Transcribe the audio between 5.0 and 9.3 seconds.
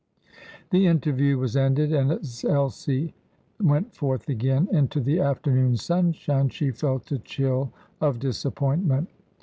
afternoon sunshine she felt a chill of disappointment.